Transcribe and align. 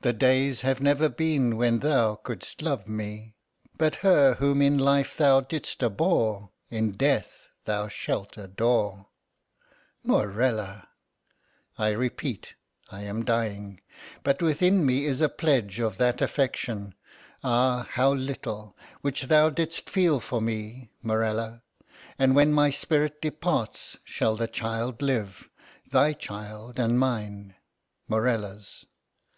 "The 0.00 0.14
days 0.14 0.60
have 0.62 0.80
never 0.82 1.08
been 1.08 1.56
when 1.56 1.78
thou 1.80 2.16
couldst 2.16 2.60
love 2.60 2.88
me—but 2.88 3.96
her 3.96 4.34
whom 4.34 4.60
in 4.60 4.78
life 4.78 5.16
thou 5.16 5.40
didst 5.40 5.82
abhor, 5.82 6.50
in 6.70 6.92
death 6.92 7.48
thou 7.64 7.88
shalt 7.88 8.36
adore." 8.36 9.08
"Morella!" 10.02 10.88
"I 11.78 11.90
repeat 11.90 12.54
that 12.90 12.96
I 12.96 13.02
am 13.02 13.24
dying. 13.24 13.80
But 14.22 14.42
within 14.42 14.84
me 14.84 15.04
is 15.06 15.20
a 15.22 15.28
pledge 15.28 15.78
of 15.78 15.98
that 15.98 16.20
affection—ah, 16.22 17.86
how 17.90 18.12
little!—which 18.12 19.22
thou 19.24 19.50
didst 19.50 19.88
feel 19.88 20.20
for 20.20 20.40
me, 20.40 20.90
Morella. 21.02 21.62
And 22.18 22.34
when 22.34 22.52
my 22.52 22.70
spirit 22.70 23.22
departs 23.22 23.98
shall 24.04 24.36
the 24.36 24.48
child 24.48 25.00
live—thy 25.02 26.14
child 26.14 26.78
and 26.78 26.98
mine, 26.98 27.56
Morella's. 28.08 28.86